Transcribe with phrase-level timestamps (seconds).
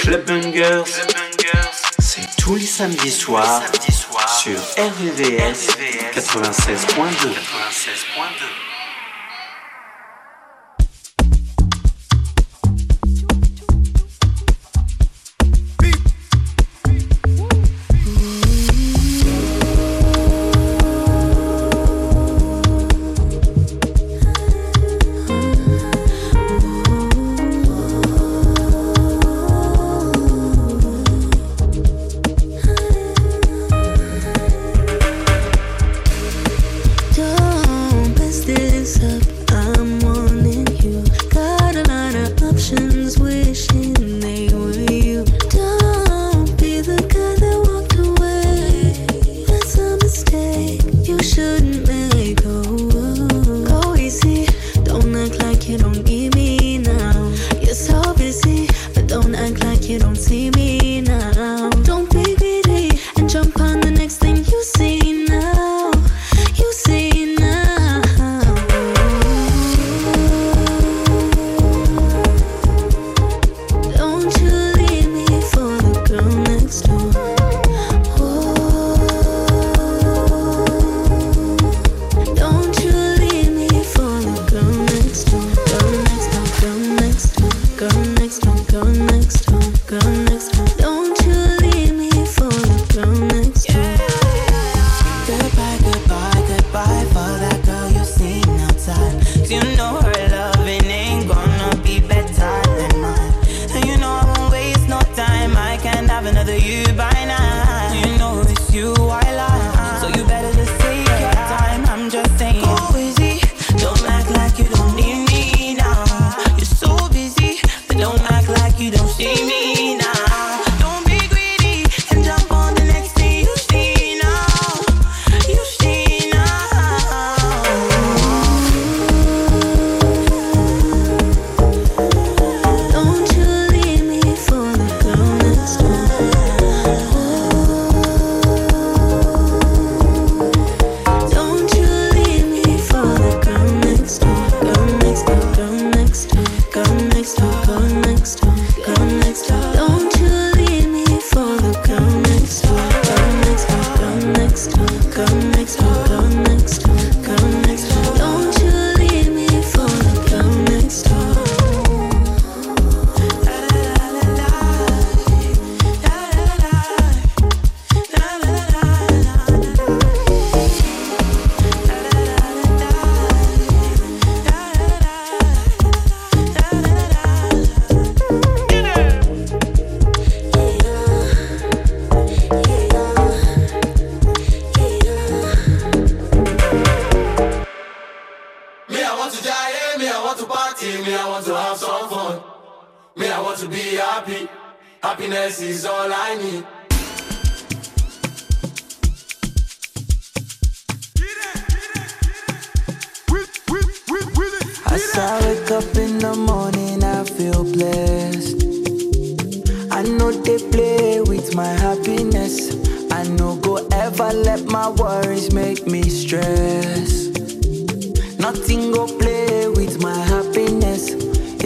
[0.00, 0.84] Club Bangers,
[1.98, 3.62] c'est tous les samedis soirs
[4.40, 5.68] sur RVVS
[6.14, 8.07] 96.2.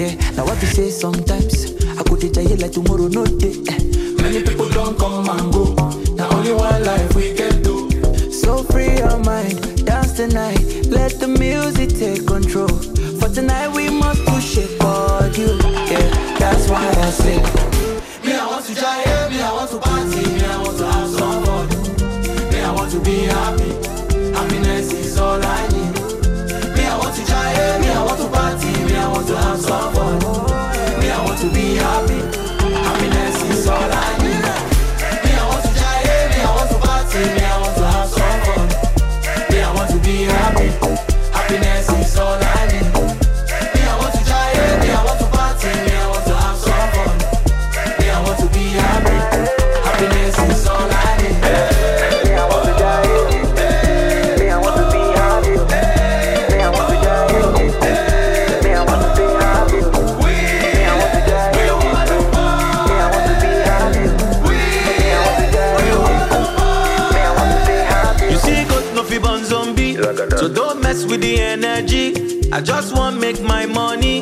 [0.02, 3.54] Yeah, now what you say sometimes I could tell you like tomorrow, no day.
[4.20, 5.74] Many people don't come and go.
[6.16, 7.88] Now only one life we can do.
[8.32, 10.58] So free your mind, dance tonight.
[10.88, 12.91] Let the music take control.
[29.32, 29.66] times.
[31.00, 32.41] Me, I want to be happy.
[71.12, 72.50] with the energy.
[72.52, 74.20] I just want make my money.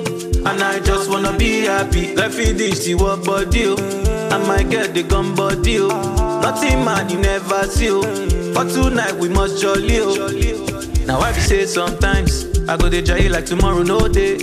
[0.49, 2.17] And I just wanna be happy.
[2.17, 3.75] Let me this, see what body.
[4.35, 5.79] I might get the gun body.
[5.79, 7.91] Nothing man, you never see.
[8.53, 9.99] But tonight, we must jolly.
[11.07, 12.33] Now, I be say sometimes,
[12.69, 14.39] I go to jail like tomorrow, no day.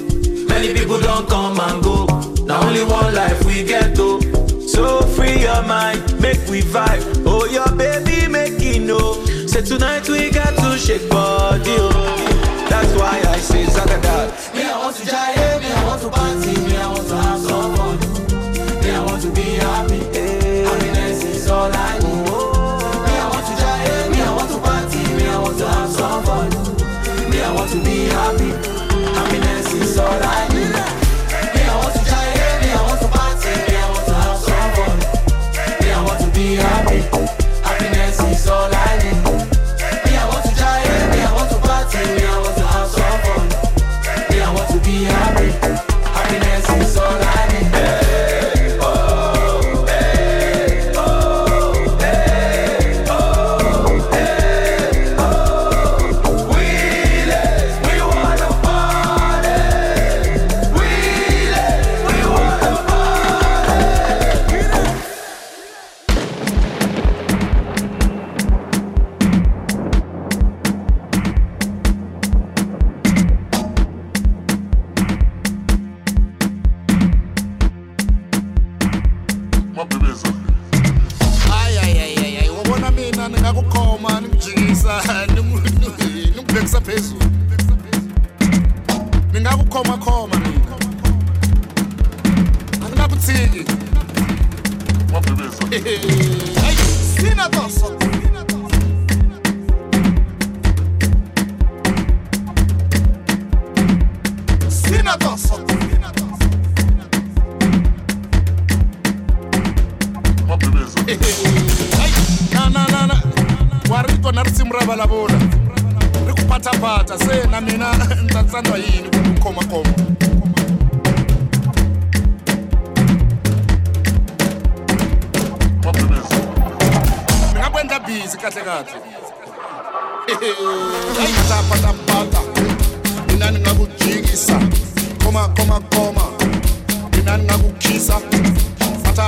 [0.47, 2.05] Many people don't come and go.
[2.45, 4.21] Now, only one life we get though.
[4.73, 7.03] So free your mind, make we vibe.
[7.25, 9.25] Oh, your baby, make it know.
[9.47, 11.75] Say tonight we got to shake body.
[11.79, 11.96] Oh.
[12.69, 14.46] That's why I say Zagadad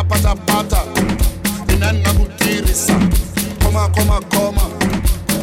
[0.10, 0.82] pata pata
[1.74, 2.94] inani ngakutirisa
[3.64, 4.62] koma koma koma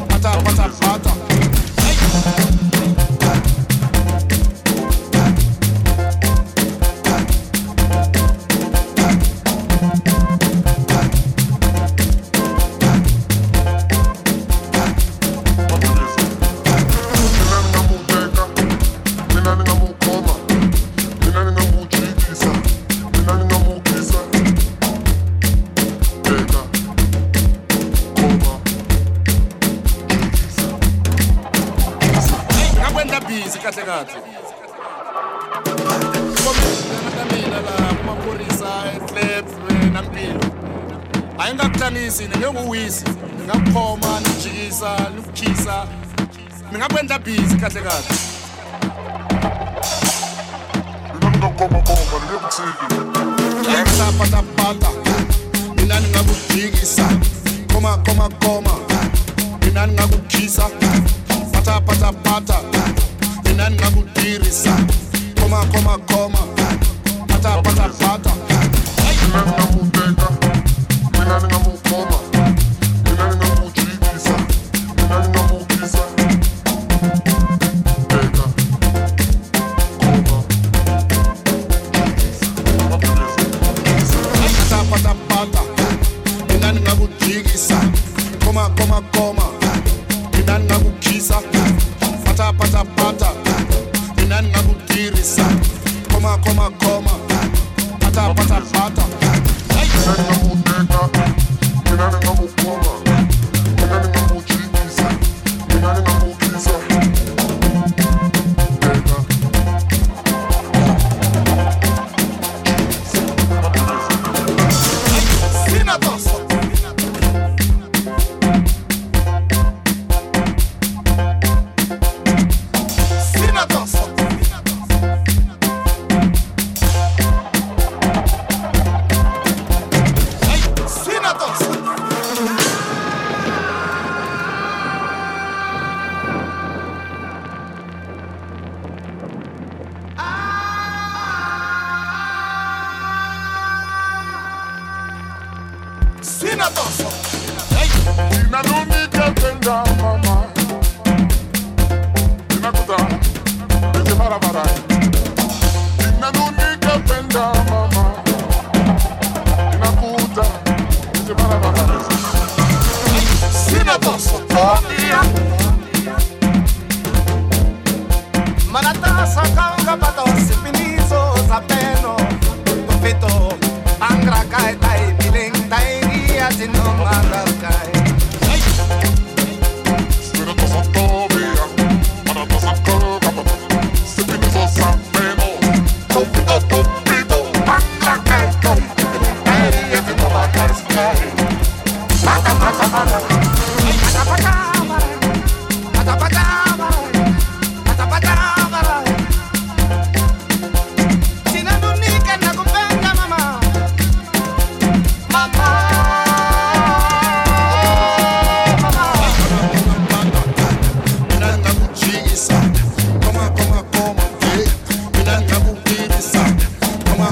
[0.09, 1.06] pata pata pata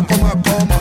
[0.04, 0.73] coma, coma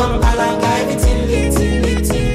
[0.00, 2.30] come alive, guy, little, little, little.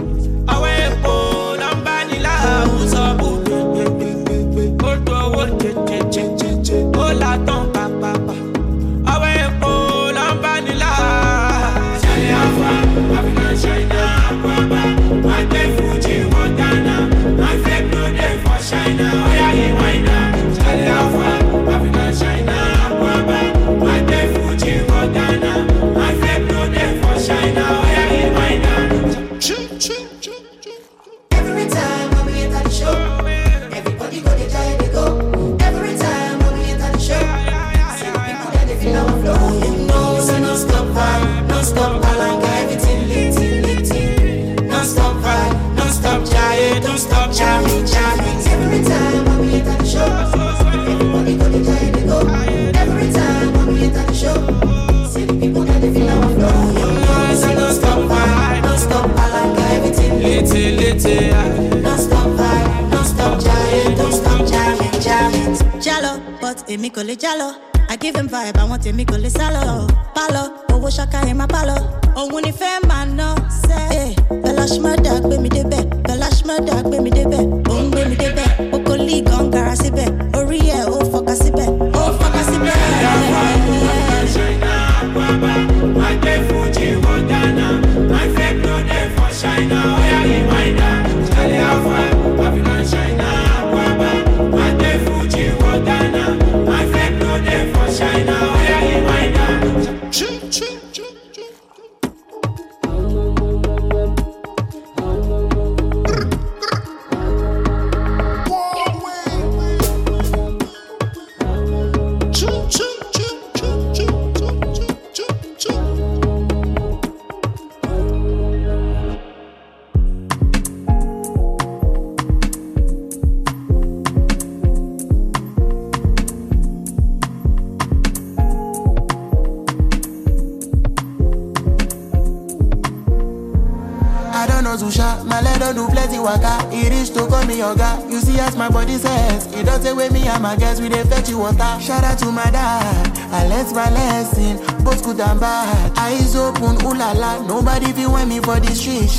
[66.74, 67.50] èmi kò lè jálọ.
[67.92, 69.88] I give him vibe, I want him kò lè sálọ.
[70.16, 71.80] Pálọ̀, owó ṣaka ẹ̀ máa pálọ̀.
[72.20, 73.28] Òun ni fẹ́ máa ná
[73.68, 74.16] sẹ́.
[74.44, 77.10] Bẹ́lá ṣì máa dà dog, mi débẹ̀, bẹ́lá ṣì máa dog, gbé mi.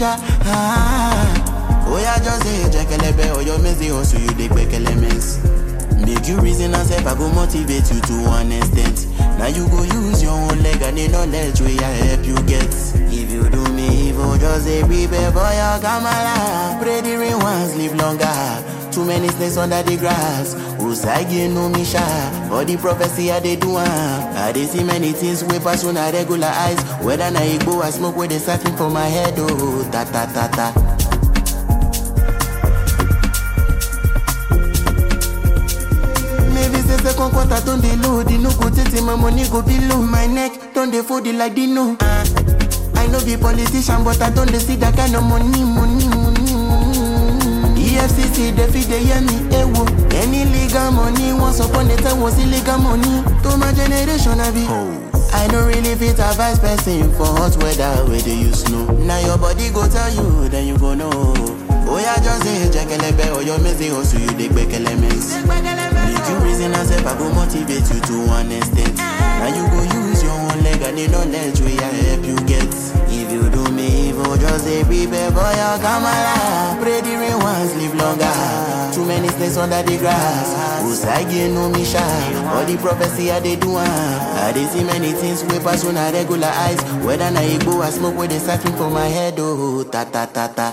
[0.00, 0.16] For the street sha.
[0.44, 1.84] Ah.
[1.86, 5.38] Oh just say jekelebe, your messy hustle you dey gbekele mess.
[6.04, 9.06] Make you reason and self, I go motivate you to one extent.
[9.38, 12.72] Now you go use your own leg and the knowledge where I help you get.
[13.12, 16.78] If you do me evil, just say prepare for your kamala.
[16.82, 18.90] Pray the rain once, live longer.
[18.92, 20.54] Too many snakes under the grass.
[20.80, 21.84] Usagi no me.
[22.50, 24.36] For the prophecy I dey do am.
[24.36, 26.80] I dey see many things wey pass on a regular eyes.
[27.00, 29.34] Whether na igbo I smoke, where they siphon for my head.
[29.38, 30.66] Oh, ta ta ta ta.
[36.54, 39.78] Maybe say second quarter don dey low, the no go tete my money go be
[39.88, 40.02] low.
[40.02, 41.96] My neck don dey fold it like Dino.
[42.00, 42.24] Uh,
[42.96, 46.04] I no be politician, but I don dey see that kind of money, money.
[51.60, 53.22] Upon a time was illegal money.
[53.44, 54.64] To my generation, I be.
[54.68, 55.06] Oh.
[55.32, 58.84] I no really fit advise person for hot weather where they use snow.
[59.06, 61.12] Now your body go tell you, then you go know.
[61.86, 65.34] Oh yeah, just say jekelebe or your messy hustle, you dey back elements.
[65.46, 68.94] Make you reason and self, I go motivate you to one extent.
[68.96, 72.66] Now you go use your own leg and the knowledge we I help you get.
[73.10, 76.76] If you do me evil, just say prepare for your kamala.
[76.82, 77.00] Pray
[77.50, 78.34] once, live longer.
[78.94, 80.48] Too many snakes under the grass.
[80.86, 82.02] Usagi no me sha.
[82.54, 83.76] All the prophecy I dey do.
[83.76, 86.80] I dey see many things wey pass on a regular eyes.
[87.04, 89.34] Whether na igbo I smoke, where they siphon for my head.
[89.38, 90.72] Oh, ta ta ta ta.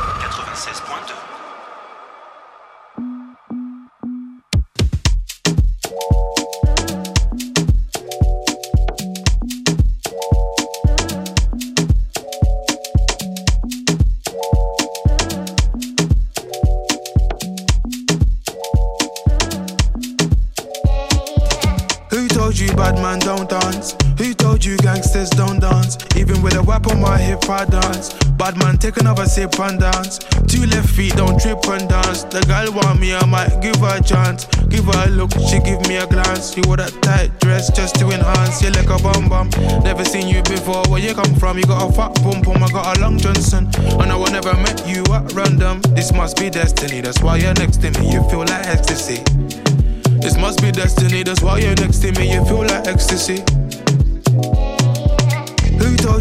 [29.61, 30.19] and dance.
[30.47, 32.23] Two left feet, don't trip and dance.
[32.23, 34.45] The girl want me, I might give her a chance.
[34.69, 36.55] Give her a look, she give me a glance.
[36.57, 38.61] You wore that tight dress just to enhance.
[38.61, 39.49] You like a bum bum.
[39.83, 40.83] Never seen you before.
[40.89, 41.57] Where you come from?
[41.57, 42.63] You got a fat pum pum.
[42.63, 43.69] I got a long Johnson.
[43.99, 45.81] And I I never met you at random.
[45.95, 47.01] This must be destiny.
[47.01, 48.11] That's why you're next to me.
[48.11, 49.23] You feel like ecstasy.
[50.21, 53.43] This must be destiny, that's why you're next to me, you feel like ecstasy.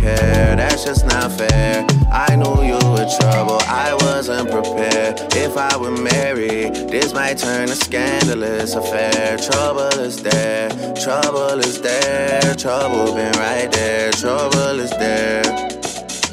[0.00, 0.56] care.
[0.56, 1.86] That's just not fair.
[2.10, 5.20] I knew you were trouble, I wasn't prepared.
[5.34, 9.36] If I were married, this might turn a scandalous affair.
[9.38, 15.42] Trouble is there, trouble is there, trouble been right there, trouble is there.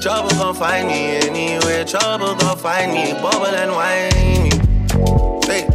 [0.02, 4.52] Trouble gon' find me anywhere, trouble gon' find me, bubble and whine me.
[5.46, 5.68] Hey.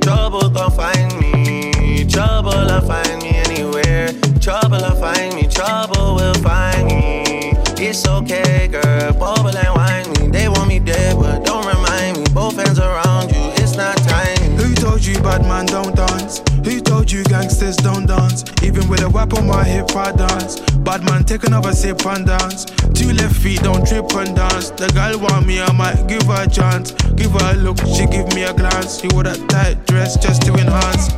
[0.00, 4.08] Trouble gon' find me, trouble'll find me anywhere.
[4.40, 5.87] Trouble'll find me, trouble
[6.18, 7.52] will find me.
[7.78, 10.32] It's okay, girl, bubble and whine.
[10.32, 12.24] They want me dead, but don't remind me.
[12.34, 14.50] Both hands around you, it's not time.
[14.58, 16.42] Who told you bad man don't dance?
[16.64, 18.44] Who told you gangsters don't dance?
[18.62, 20.60] Even with a whip on my hip, I dance.
[20.88, 22.64] Bad man, take another sip and dance.
[22.98, 24.70] Two left feet, don't trip and dance.
[24.70, 26.92] The girl want me, I might give her a chance.
[27.14, 29.00] Give her a look, she give me a glance.
[29.00, 31.10] She wore that tight dress just to enhance.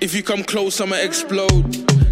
[0.00, 1.64] If you come close, I'ma explode.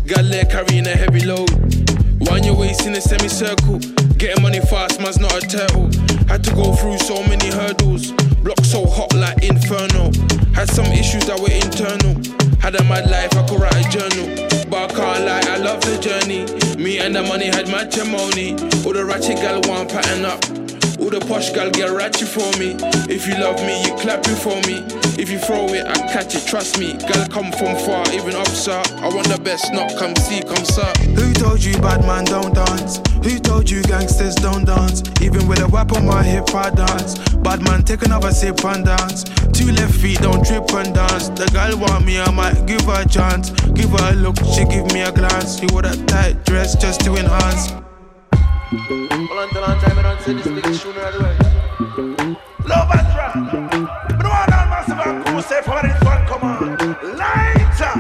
[0.07, 1.84] Got leg carrying a heavy load.
[2.21, 3.79] Wind your waist in a semicircle.
[4.19, 5.91] Getting money fast, man's not a turtle.
[6.29, 8.13] Had to go through so many hurdles.
[8.43, 10.13] Block so hot like inferno.
[10.55, 12.15] Had some issues that were internal.
[12.61, 14.27] Had a mad life, I could write a journal.
[14.71, 16.47] But I can't lie, I love the journey.
[16.83, 18.53] Me and the money had matrimony.
[18.85, 20.64] All the ratchet gal want pattern up.
[21.01, 22.77] All the posh gal get ratchet for me.
[23.13, 24.85] If you love me, you clap it for me.
[25.21, 26.95] If you throw it, I catch it, trust me.
[26.95, 28.83] Gal come from far, even up, sir.
[28.99, 30.91] I want the best, not come see, come sir.
[31.15, 32.99] Who told you bad man don't dance?
[33.23, 35.03] Who told you gangsters don't dance?
[35.21, 37.19] Even with a whip on my hip, I dance.
[37.45, 39.25] Bad man, take another sip and dance.
[39.53, 41.29] Two left feet, don't trip and dance.
[41.29, 43.51] The girl want me, I might give her a chance.
[43.75, 45.61] Give her a look, she give me a glance.
[45.61, 47.84] You wore that tight dress just to enhance.
[48.77, 51.37] Hold on, till on time, I don't say this big tune right away.
[52.67, 53.35] Love and drop.
[54.09, 56.77] But no one on massive and cool say for this one, come on.
[57.17, 57.95] Lighter,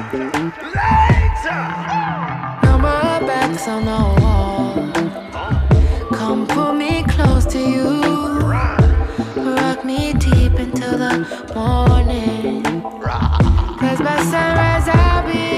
[0.74, 1.62] lighter.
[2.64, 4.74] Now my back's on the wall.
[6.12, 8.40] Come pull me close to you.
[8.40, 12.64] Rock me deep into the morning.
[13.78, 15.53] Cause by sunrise I'll be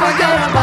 [0.00, 0.59] forget about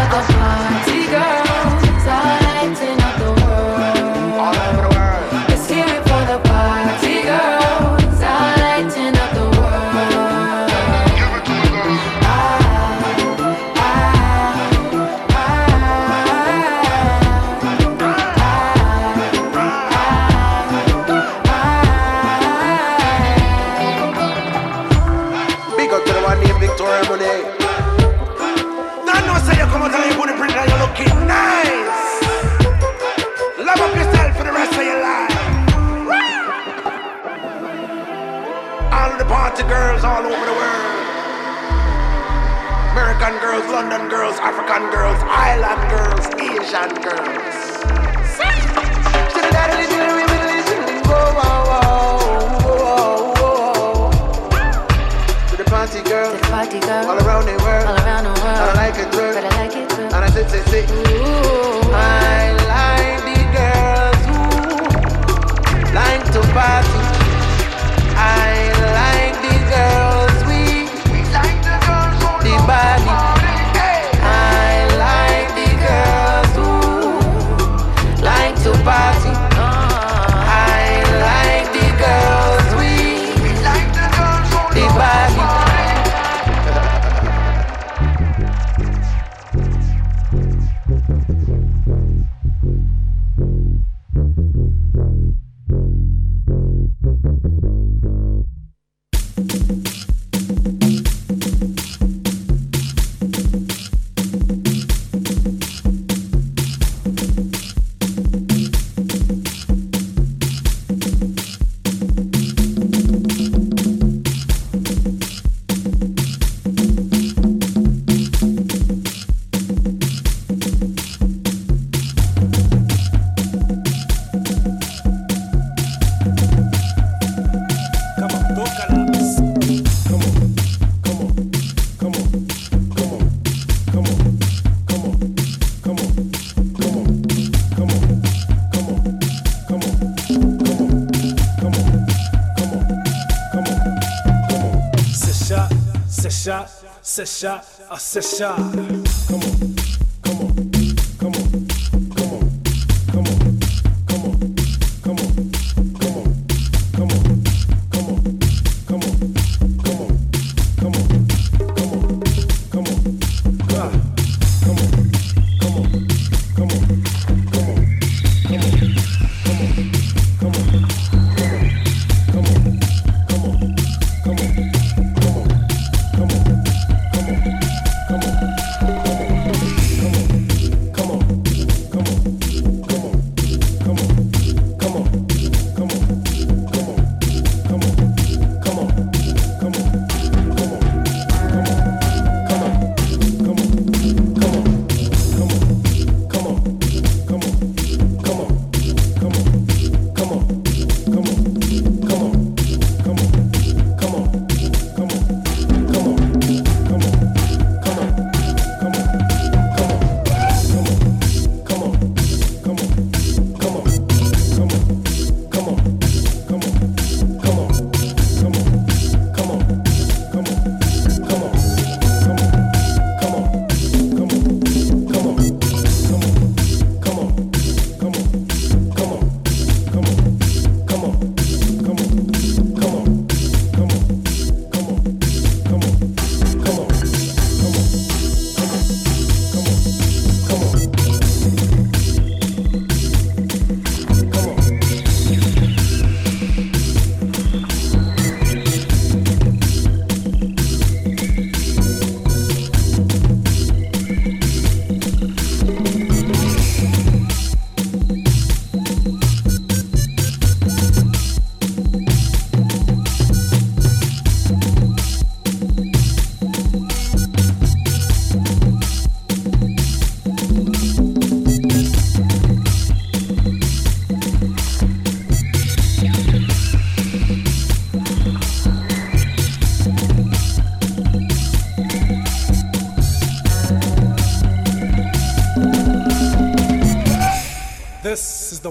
[148.08, 148.67] Sessão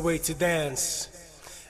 [0.06, 1.08] way to dance,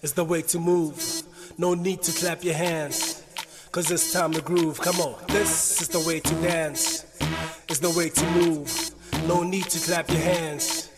[0.03, 1.23] it's the way to move.
[1.57, 3.25] No need to clap your hands,
[3.73, 4.79] cause it's time to groove.
[4.79, 7.07] Come on, this is the way to dance,
[7.67, 8.71] it's the way to move.
[9.27, 10.91] No need to clap your hands,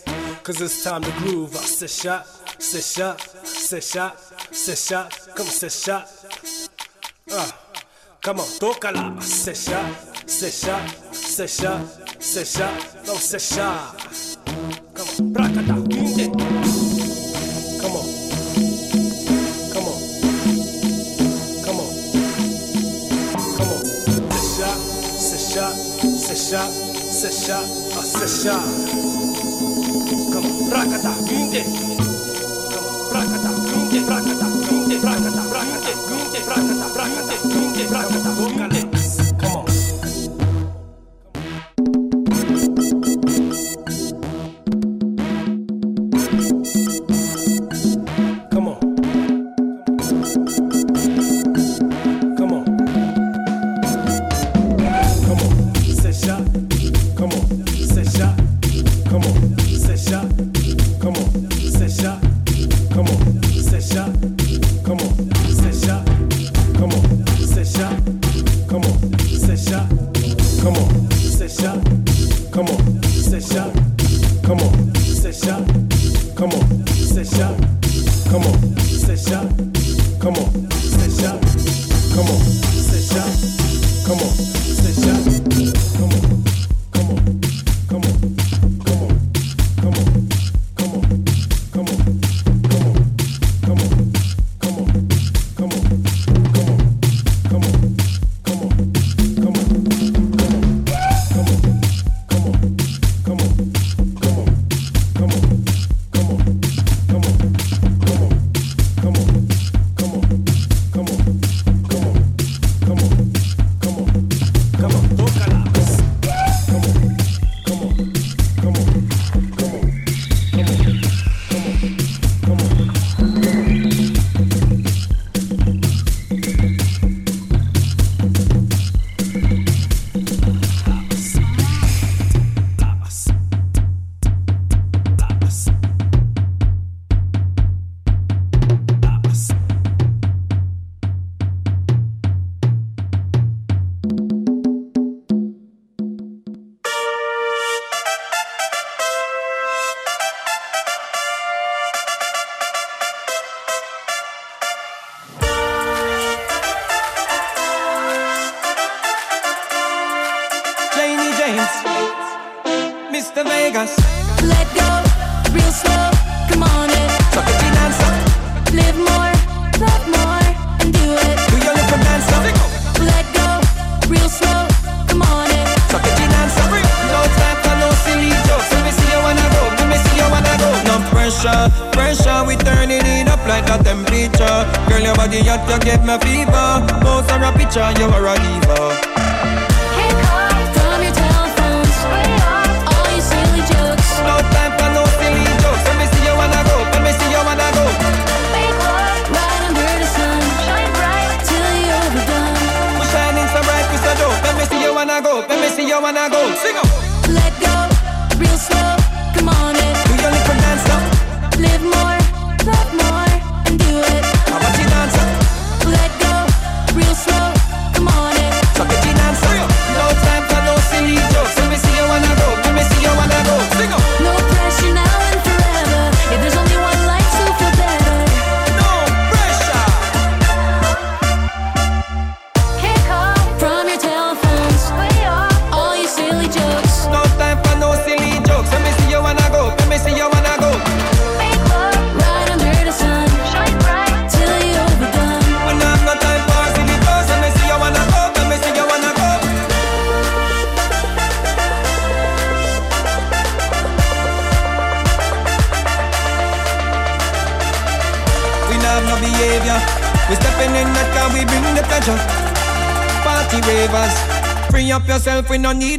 [0.42, 1.54] cause it's time to groove.
[1.54, 2.26] I sit shot,
[2.60, 4.18] sit shot, sit shot,
[4.52, 6.10] sit shot, come sit shot.
[7.30, 7.50] Uh,
[8.20, 11.86] come on, tocala, sit shot, sit shot, sit shot,
[12.20, 13.94] sit shot, no sit shot.
[14.92, 16.07] Come on, brakata,
[26.48, 26.66] Sesha,
[27.12, 28.54] sesha, a oh, sesha.
[30.32, 31.62] Come on, rakata, ginte.
[32.72, 38.37] Come on, rakata, ginte, rakata, ginte, rakata, rakata, ginte, rakata, rakata, ginte, rakata.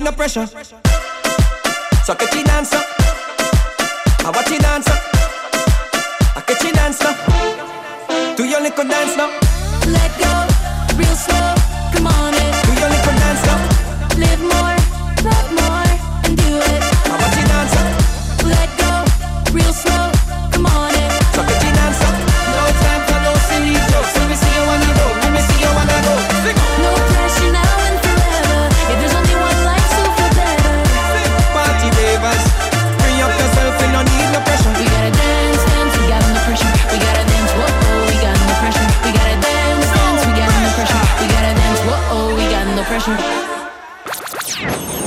[0.10, 0.69] under pressure.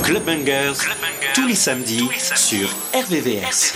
[0.03, 0.73] Club Bangers,
[1.33, 3.73] tous, les samedis, sur RVVS.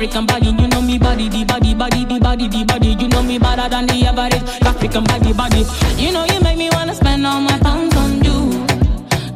[0.00, 2.96] African body, you know me body, the body, body, the body, the body.
[2.98, 4.40] You know me better than the average.
[4.62, 5.66] African body, body.
[5.98, 8.66] You know you make me wanna spend all my pounds on you.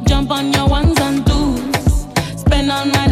[0.07, 2.07] Jump on your ones and twos.
[2.41, 3.04] Spend all my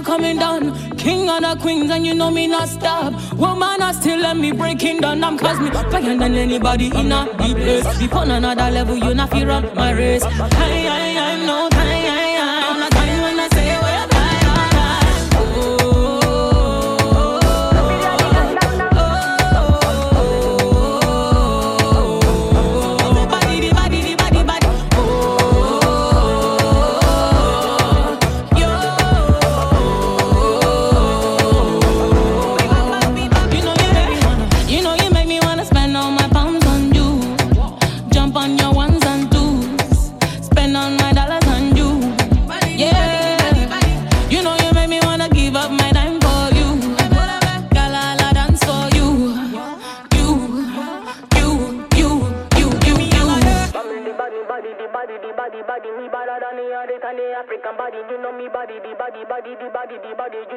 [0.00, 0.96] not coming down.
[0.96, 3.12] King and the queens, and you know me not stop.
[3.34, 5.22] Woman, I still let me breaking down.
[5.24, 7.98] I'm cause me higher than anybody in a deep place.
[7.98, 10.22] Deep on another level, you not fear on my race.
[10.22, 11.39] I, I, I,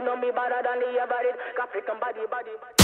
[0.06, 1.40] know me better than the average.
[1.62, 2.83] African body, body, body.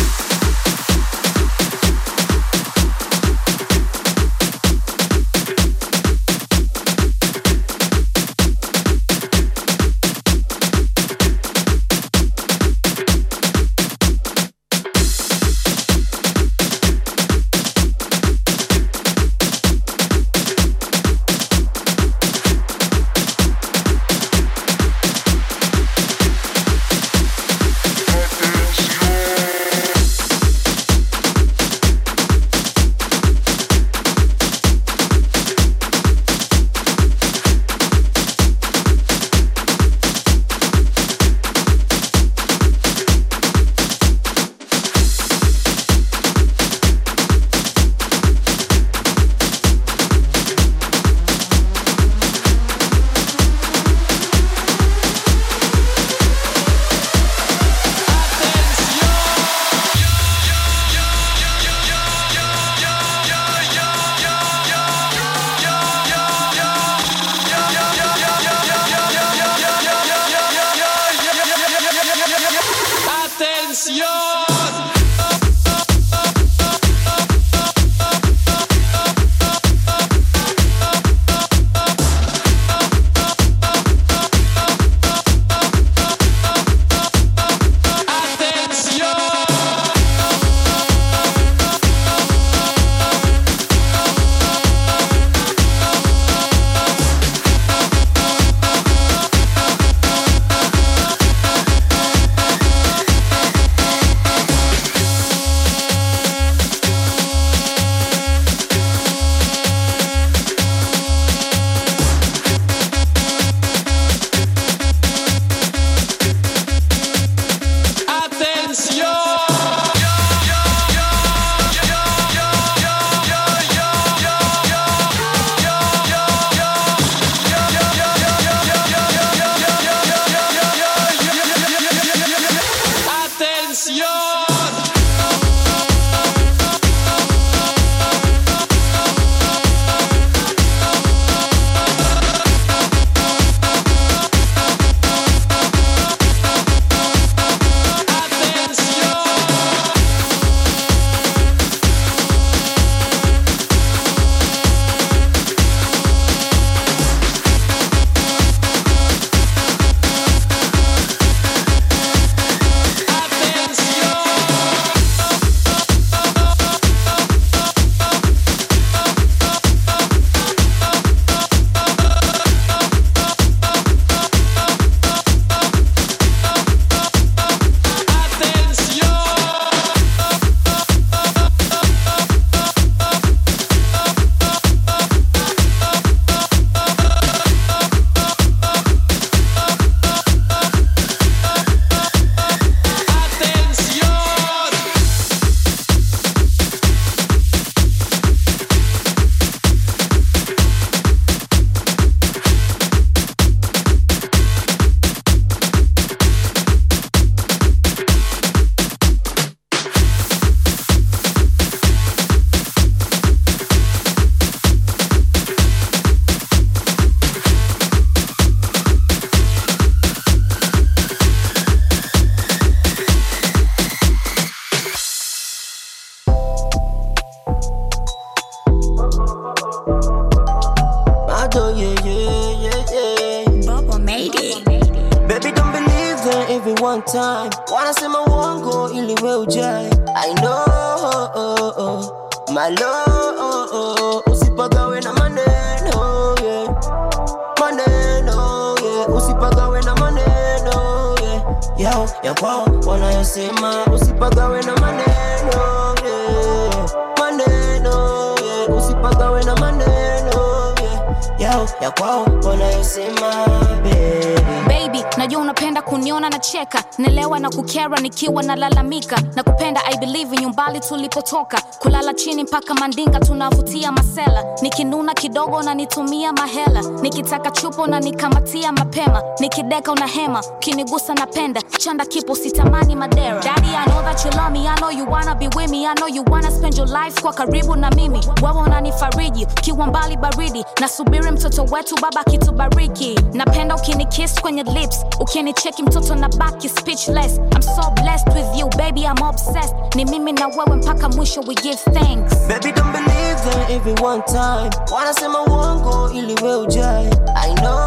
[271.30, 274.44] Tulipotoka kulala chini mpaka mandinga tunavutia masela.
[274.62, 276.82] Nikinuna kidogo na nitumia mahela.
[277.02, 283.40] Nikitaka chupo na nikamatia mapema nikideka una hema ukinigusa napenda chanda kipo sitamani madera.
[283.44, 284.68] Daddy i know that you love me.
[284.68, 285.86] I know you wanna be with me.
[285.88, 288.20] I know you wanna spend your life kwa karibu na mimi.
[288.44, 290.66] Wewe unanifariji kiwa mbali baridi.
[290.82, 297.38] Nasubiri mtoto wetu baba kitubariki napenda ukinikiss kwenye lips ukinicheki mtoto na baki speechless.
[297.56, 299.76] I'm so blessed with you baby i'm obsessed.
[299.96, 302.36] Ni mimi na wewe mpaka mwisho we give thanks.
[302.48, 304.70] Baby don't believe them every one time.
[304.96, 307.86] Wanasema uongo ili we ujae i know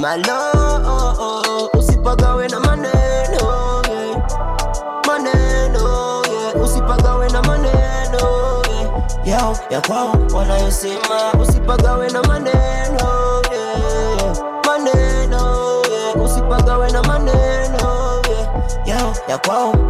[0.00, 4.22] my love usipagawe na maneno yeah.
[5.06, 6.22] maneno
[6.64, 8.62] usipagawe na maneno
[9.24, 11.32] yao ya kwao wanayosema.
[11.42, 13.35] Usipagawe na maneno
[19.28, 19.38] ya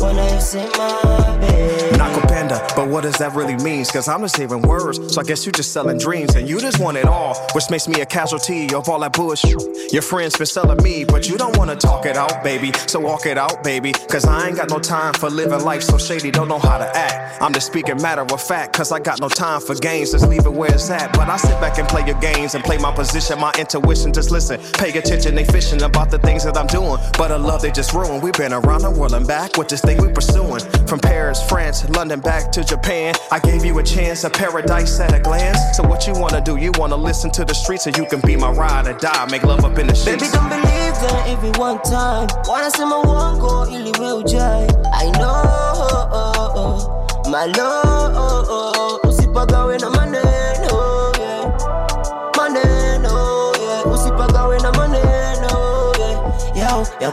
[0.01, 1.97] wanayosema babe.
[1.99, 3.85] Nakupenda, but what does that really mean?
[3.85, 6.79] Cause I'm just hearing words, so I guess you're just selling dreams and you just
[6.81, 9.93] want it all, which makes me a casualty of all that bullshit.
[9.93, 12.73] Your friends been selling me, but you don't wanna talk it out, baby.
[12.87, 13.93] So walk it out, baby.
[13.93, 16.97] Cause I ain't got no time for living life so shady, don't know how to
[16.97, 17.43] act.
[17.43, 20.47] I'm just speaking matter of fact, cause I got no time for games, just leave
[20.47, 21.13] it where it's at.
[21.13, 24.31] But I sit back and play your games and play my position, my intuition, just
[24.31, 24.61] listen.
[24.75, 26.99] Pay attention, they fishing about the things that I'm doing.
[27.19, 28.23] But a love they just ruined.
[28.23, 30.61] We've been around the world back with this thing we pursuing.
[30.87, 33.15] From Paris, France, London, back to Japan.
[33.31, 35.59] I gave you a chance, a paradise at a glance.
[35.77, 36.57] So what you wanna do?
[36.57, 39.27] You wanna listen to the streets so you can be my ride or die.
[39.31, 40.23] Make love up in the sheets.
[40.23, 46.93] Baby don't believe them every one time wanasema uongo ili we ujae i know
[47.31, 49.06] my love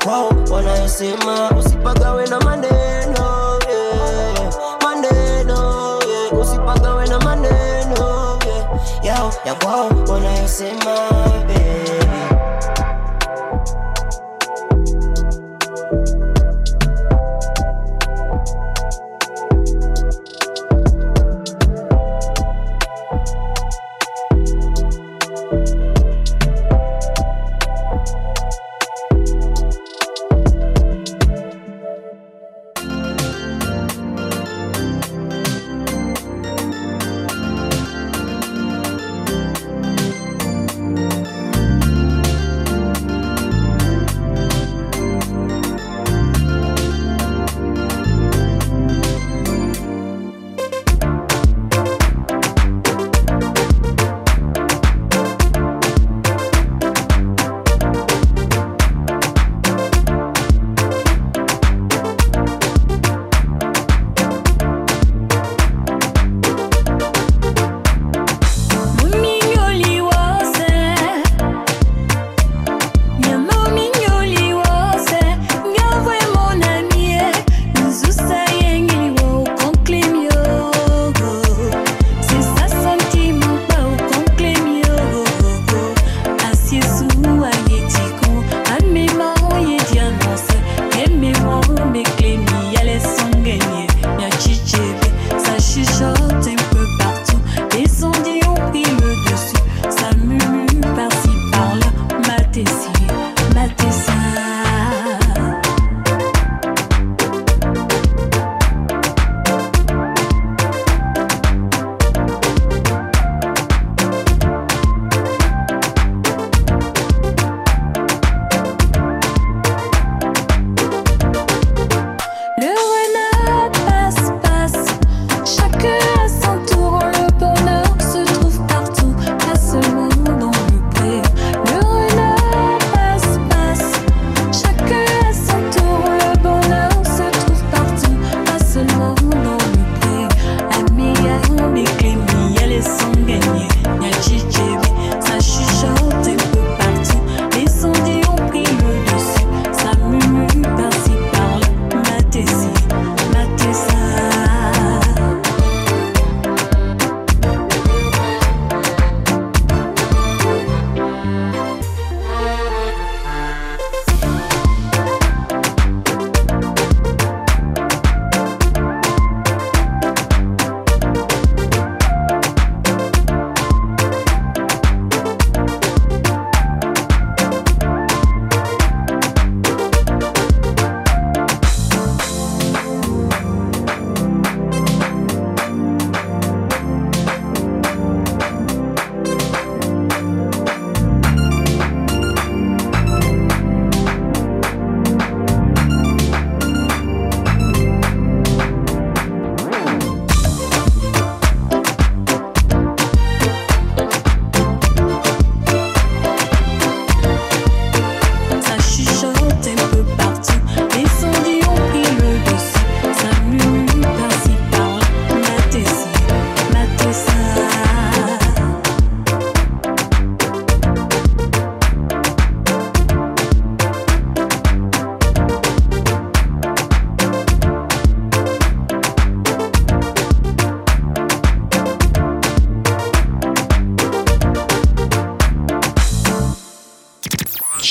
[0.03, 4.53] kwao wanayosema usipagawe na maneno yeah.
[4.83, 5.99] maneno
[7.07, 8.39] na maneno
[9.03, 10.95] yao ya kwao wanayosema
[11.47, 11.62] baby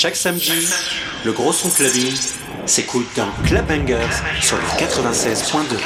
[0.03, 0.67] Chaque samedi,
[1.23, 2.13] le gros son clubbing
[2.65, 5.77] s'écoute dans Clubbangers sur le 96.2.